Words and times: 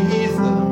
reason. 0.00 0.71